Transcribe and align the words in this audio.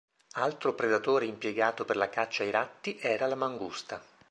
Altro 0.37 0.73
predatore 0.73 1.27
impiegato 1.27 1.85
per 1.85 1.95
la 1.95 2.09
caccia 2.09 2.41
ai 2.41 2.49
ratti 2.49 2.97
era 2.99 3.27
la 3.27 3.35
mangusta. 3.35 4.03